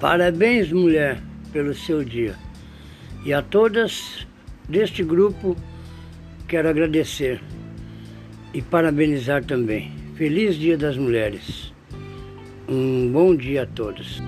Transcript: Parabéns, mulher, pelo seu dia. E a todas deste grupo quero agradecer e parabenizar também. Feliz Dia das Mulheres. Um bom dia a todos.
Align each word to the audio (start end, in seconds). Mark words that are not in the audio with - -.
Parabéns, 0.00 0.72
mulher, 0.72 1.20
pelo 1.52 1.74
seu 1.74 2.02
dia. 2.02 2.34
E 3.22 3.34
a 3.34 3.42
todas 3.42 4.26
deste 4.66 5.04
grupo 5.04 5.54
quero 6.48 6.70
agradecer 6.70 7.38
e 8.54 8.62
parabenizar 8.62 9.44
também. 9.44 9.92
Feliz 10.14 10.56
Dia 10.56 10.78
das 10.78 10.96
Mulheres. 10.96 11.70
Um 12.66 13.12
bom 13.12 13.36
dia 13.36 13.64
a 13.64 13.66
todos. 13.66 14.22